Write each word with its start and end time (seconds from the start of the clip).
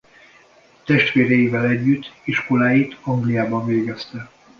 Testvéreivel 0.85 1.65
együtt 1.65 2.13
iskoláit 2.23 2.97
Angliában 3.01 3.65
végezte. 3.65 4.29